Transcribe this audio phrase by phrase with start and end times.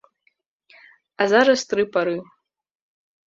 [1.21, 2.17] А зараз тры пары.